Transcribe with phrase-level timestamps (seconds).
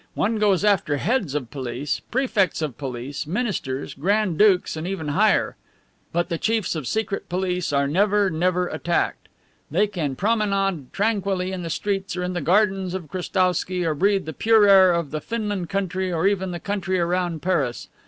[0.15, 5.57] One goes after heads of police, prefects of police, ministers, grand dukes, and even higher,
[6.11, 9.27] but the chiefs of Secret Police are never, never attacked.
[9.69, 14.25] They can promenade tranquilly in the streets or in the gardens of Krestowsky or breathe
[14.25, 17.87] the pure air of the Finland country or even the country around Paris.